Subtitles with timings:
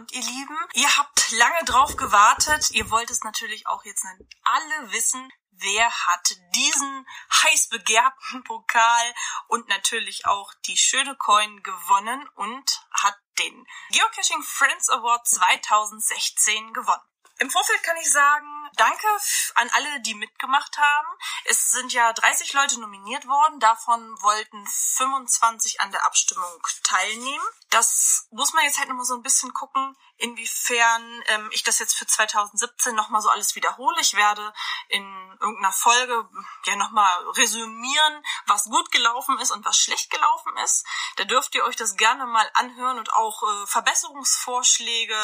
[0.00, 0.56] Abend, ihr Lieben.
[0.72, 2.70] Ihr habt lange drauf gewartet.
[2.70, 4.06] Ihr wollt es natürlich auch jetzt
[4.44, 5.30] alle wissen.
[5.50, 7.06] Wer hat diesen
[7.42, 9.14] heiß begehrten Pokal
[9.48, 17.09] und natürlich auch die schöne Coin gewonnen und hat den Geocaching Friends Award 2016 gewonnen?
[17.40, 19.06] Im Vorfeld kann ich sagen, danke
[19.54, 21.08] an alle, die mitgemacht haben.
[21.46, 27.44] Es sind ja 30 Leute nominiert worden, davon wollten 25 an der Abstimmung teilnehmen.
[27.70, 31.94] Das muss man jetzt halt nochmal so ein bisschen gucken, inwiefern ähm, ich das jetzt
[31.94, 33.98] für 2017 nochmal so alles wiederhole.
[34.02, 34.52] Ich werde
[34.88, 35.04] in
[35.40, 36.28] irgendeiner Folge
[36.66, 40.84] ja nochmal resümieren, was gut gelaufen ist und was schlecht gelaufen ist.
[41.16, 45.16] Da dürft ihr euch das gerne mal anhören und auch äh, Verbesserungsvorschläge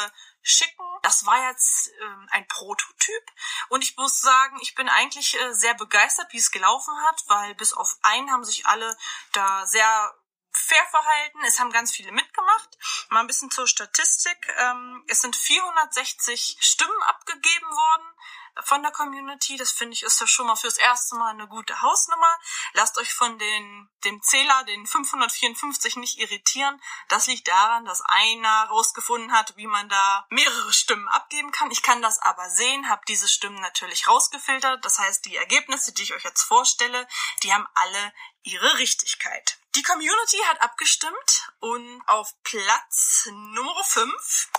[0.47, 0.83] schicken.
[1.03, 3.23] Das war jetzt ähm, ein Prototyp
[3.69, 7.55] und ich muss sagen, ich bin eigentlich äh, sehr begeistert, wie es gelaufen hat, weil
[7.55, 8.97] bis auf einen haben sich alle
[9.33, 10.15] da sehr
[10.51, 11.39] fair verhalten.
[11.45, 12.77] Es haben ganz viele mitgemacht.
[13.09, 14.37] Mal ein bisschen zur Statistik.
[14.57, 18.15] Ähm, es sind 460 Stimmen abgegeben worden
[18.63, 19.57] von der Community.
[19.57, 22.39] Das finde ich ist ja schon mal fürs erste Mal eine gute Hausnummer.
[22.73, 26.81] Lasst euch von den, dem Zähler, den 554 nicht irritieren.
[27.09, 31.71] Das liegt daran, dass einer rausgefunden hat, wie man da mehrere Stimmen abgeben kann.
[31.71, 34.83] Ich kann das aber sehen, habe diese Stimmen natürlich rausgefiltert.
[34.83, 37.07] Das heißt, die Ergebnisse, die ich euch jetzt vorstelle,
[37.43, 38.13] die haben alle
[38.43, 39.57] ihre Richtigkeit.
[39.75, 44.49] Die Community hat abgestimmt und auf Platz Nummer 5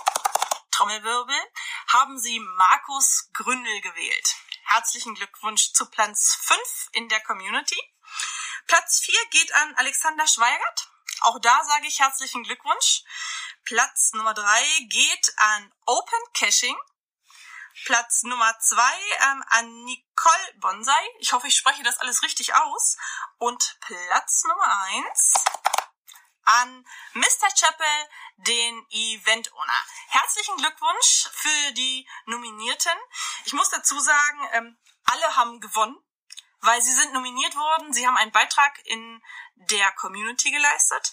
[0.71, 1.35] Trommelwirbel,
[1.87, 4.35] haben Sie Markus Gründel gewählt.
[4.65, 6.59] Herzlichen Glückwunsch zu Platz 5
[6.93, 7.77] in der Community.
[8.67, 10.89] Platz 4 geht an Alexander Schweigert.
[11.21, 13.03] Auch da sage ich herzlichen Glückwunsch.
[13.65, 14.45] Platz Nummer 3
[14.89, 16.77] geht an Open Caching.
[17.85, 18.81] Platz Nummer 2
[19.31, 21.09] ähm, an Nicole Bonsai.
[21.19, 22.97] Ich hoffe, ich spreche das alles richtig aus.
[23.37, 25.33] Und Platz Nummer 1
[26.43, 27.49] an Mr.
[27.55, 29.83] Chappell, den Event Owner.
[30.07, 32.97] Herzlichen Glückwunsch für die Nominierten.
[33.45, 35.97] Ich muss dazu sagen, ähm, alle haben gewonnen,
[36.61, 37.93] weil sie sind nominiert worden.
[37.93, 39.21] Sie haben einen Beitrag in
[39.55, 41.11] der Community geleistet.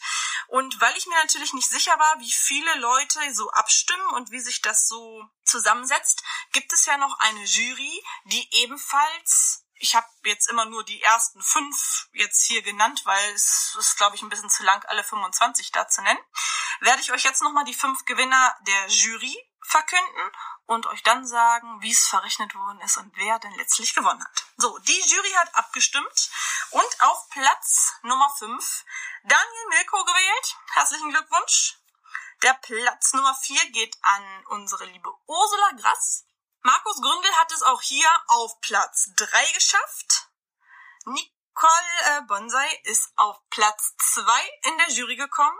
[0.49, 4.41] Und weil ich mir natürlich nicht sicher war, wie viele Leute so abstimmen und wie
[4.41, 6.23] sich das so zusammensetzt,
[6.53, 11.43] gibt es ja noch eine Jury, die ebenfalls ich habe jetzt immer nur die ersten
[11.43, 15.71] fünf jetzt hier genannt, weil es ist, glaube ich, ein bisschen zu lang, alle 25
[15.73, 16.21] da zu nennen.
[16.81, 20.33] Werde ich euch jetzt nochmal die fünf Gewinner der Jury verkünden
[20.67, 24.45] und euch dann sagen, wie es verrechnet worden ist und wer denn letztlich gewonnen hat.
[24.57, 26.31] So, die Jury hat abgestimmt
[26.71, 28.85] und auf Platz Nummer fünf
[29.25, 30.57] Daniel Milko gewählt.
[30.73, 31.79] Herzlichen Glückwunsch.
[32.43, 36.27] Der Platz Nummer vier geht an unsere liebe Ursula Grass.
[36.67, 40.27] Markus Gründel hat es auch hier auf Platz 3 geschafft.
[41.05, 45.57] Nicole äh, Bonsai ist auf Platz 2 in der Jury gekommen.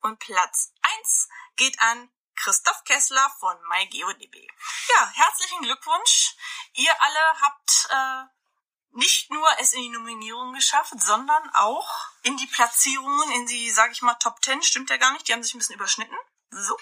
[0.00, 4.48] Und Platz 1 geht an Christoph Kessler von MyGeoDB.
[4.96, 6.34] Ja, herzlichen Glückwunsch.
[6.72, 12.48] Ihr alle habt äh, nicht nur es in die Nominierung geschafft, sondern auch in die
[12.48, 14.64] Platzierungen, in die, sag ich mal, Top 10.
[14.64, 16.18] Stimmt ja gar nicht, die haben sich ein bisschen überschnitten.
[16.50, 16.76] So,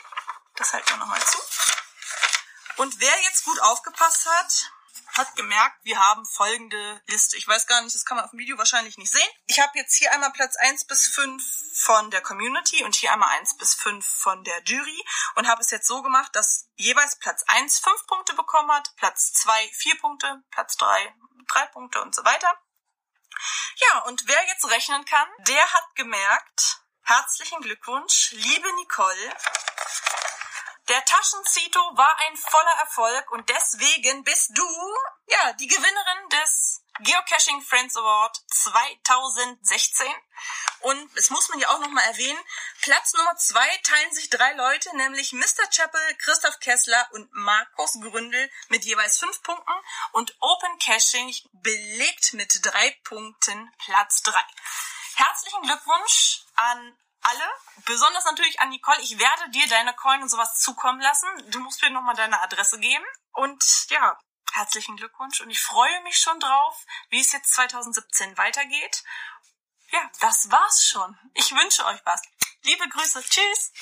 [0.56, 1.38] das halten wir nochmal zu.
[2.80, 4.72] Und wer jetzt gut aufgepasst hat,
[5.12, 7.36] hat gemerkt, wir haben folgende Liste.
[7.36, 9.28] Ich weiß gar nicht, das kann man auf dem Video wahrscheinlich nicht sehen.
[9.48, 11.42] Ich habe jetzt hier einmal Platz 1 bis 5
[11.74, 15.04] von der Community und hier einmal 1 bis 5 von der Jury
[15.34, 19.34] und habe es jetzt so gemacht, dass jeweils Platz 1 5 Punkte bekommen hat, Platz
[19.34, 21.14] 2 4 Punkte, Platz 3
[21.48, 22.50] 3 Punkte und so weiter.
[23.76, 29.36] Ja, und wer jetzt rechnen kann, der hat gemerkt, herzlichen Glückwunsch, liebe Nicole,
[30.90, 34.66] der Taschenzito war ein voller Erfolg und deswegen bist du,
[35.26, 40.06] ja, die Gewinnerin des Geocaching Friends Award 2016.
[40.80, 42.38] Und es muss man ja auch nochmal erwähnen,
[42.82, 45.70] Platz Nummer zwei teilen sich drei Leute, nämlich Mr.
[45.70, 49.72] Chappell, Christoph Kessler und Markus Gründel mit jeweils fünf Punkten
[50.12, 54.44] und Open Caching belegt mit drei Punkten Platz drei.
[55.14, 59.00] Herzlichen Glückwunsch an alle, besonders natürlich an Nicole.
[59.02, 61.28] Ich werde dir deine Coin und sowas zukommen lassen.
[61.50, 63.05] Du musst mir nochmal deine Adresse geben.
[63.32, 64.19] Und ja,
[64.52, 65.40] herzlichen Glückwunsch.
[65.40, 69.05] Und ich freue mich schon drauf, wie es jetzt 2017 weitergeht.
[69.93, 71.17] Ja, das war's schon.
[71.34, 72.22] Ich wünsche euch was.
[72.64, 73.22] Liebe Grüße.
[73.22, 73.72] Tschüss.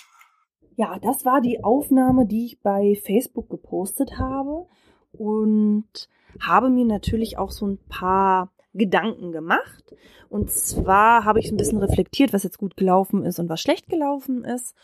[0.77, 4.69] Ja, das war die Aufnahme, die ich bei Facebook gepostet habe.
[5.13, 6.09] Und
[6.41, 9.95] habe mir natürlich auch so ein paar Gedanken gemacht.
[10.29, 13.89] Und zwar habe ich ein bisschen reflektiert, was jetzt gut gelaufen ist und was schlecht
[13.89, 14.75] gelaufen ist.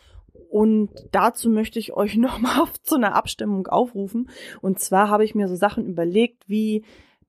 [0.49, 4.29] Und dazu möchte ich euch nochmal zu einer Abstimmung aufrufen.
[4.61, 6.83] Und zwar habe ich mir so Sachen überlegt, wie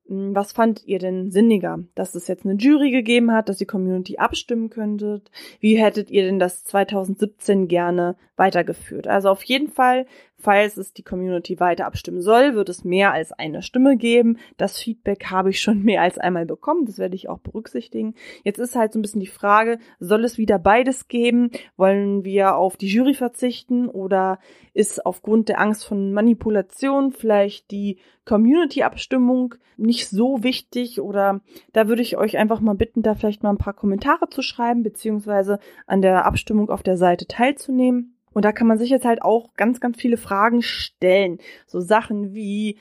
[0.08, 1.80] hm, was fand ihr denn sinniger?
[1.94, 5.30] Dass es jetzt eine Jury gegeben hat, dass die Community abstimmen könntet?
[5.60, 9.06] Wie hättet ihr denn das 2017 gerne weitergeführt?
[9.08, 10.06] Also auf jeden Fall
[10.38, 14.38] Falls es die Community weiter abstimmen soll, wird es mehr als eine Stimme geben.
[14.58, 16.84] Das Feedback habe ich schon mehr als einmal bekommen.
[16.84, 18.14] Das werde ich auch berücksichtigen.
[18.44, 21.50] Jetzt ist halt so ein bisschen die Frage, soll es wieder beides geben?
[21.76, 24.38] Wollen wir auf die Jury verzichten oder
[24.74, 31.40] ist aufgrund der Angst von Manipulation vielleicht die Community-Abstimmung nicht so wichtig oder
[31.72, 34.82] da würde ich euch einfach mal bitten, da vielleicht mal ein paar Kommentare zu schreiben,
[34.82, 38.15] beziehungsweise an der Abstimmung auf der Seite teilzunehmen.
[38.36, 41.38] Und da kann man sich jetzt halt auch ganz, ganz viele Fragen stellen.
[41.66, 42.76] So Sachen wie,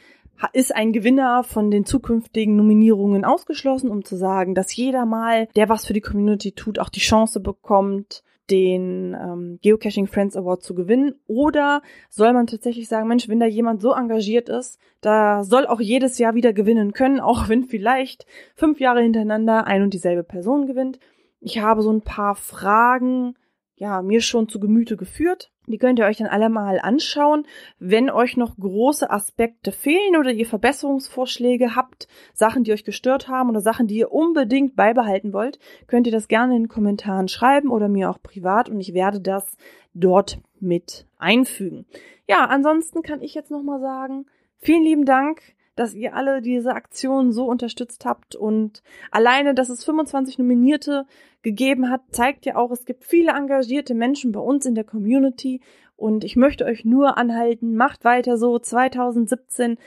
[0.52, 5.70] ist ein Gewinner von den zukünftigen Nominierungen ausgeschlossen, um zu sagen, dass jeder mal, der
[5.70, 10.76] was für die Community tut, auch die Chance bekommt, den ähm, Geocaching Friends Award zu
[10.76, 11.16] gewinnen?
[11.26, 15.80] Oder soll man tatsächlich sagen, Mensch, wenn da jemand so engagiert ist, da soll auch
[15.80, 18.26] jedes Jahr wieder gewinnen können, auch wenn vielleicht
[18.56, 21.00] fünf Jahre hintereinander ein und dieselbe Person gewinnt?
[21.40, 23.36] Ich habe so ein paar Fragen
[23.78, 25.52] ja, mir schon zu Gemüte geführt.
[25.68, 27.46] Die könnt ihr euch dann alle mal anschauen.
[27.80, 33.50] Wenn euch noch große Aspekte fehlen oder ihr Verbesserungsvorschläge habt, Sachen, die euch gestört haben
[33.50, 37.70] oder Sachen, die ihr unbedingt beibehalten wollt, könnt ihr das gerne in den Kommentaren schreiben
[37.70, 39.58] oder mir auch privat und ich werde das
[39.94, 41.86] dort mit einfügen.
[42.28, 44.26] Ja, ansonsten kann ich jetzt nochmal sagen,
[44.58, 45.42] vielen lieben Dank
[45.76, 48.82] dass ihr alle diese Aktion so unterstützt habt und
[49.12, 51.06] alleine, dass es 25 Nominierte
[51.42, 55.62] gegeben hat, zeigt ja auch, es gibt viele engagierte Menschen bei uns in der Community
[55.96, 58.58] und ich möchte euch nur anhalten, macht weiter so.
[58.60, 59.78] 2017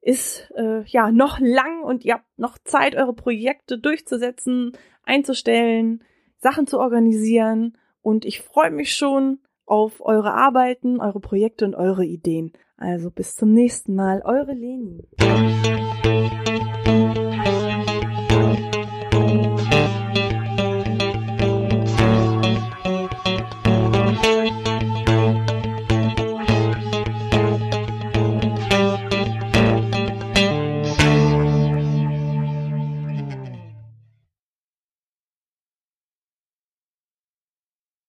[0.00, 6.04] ist äh, ja noch lang und ihr habt noch Zeit, eure Projekte durchzusetzen, einzustellen,
[6.38, 12.04] Sachen zu organisieren und ich freue mich schon auf eure Arbeiten, eure Projekte und eure
[12.04, 12.52] Ideen.
[12.76, 15.04] Also bis zum nächsten Mal, eure Leni.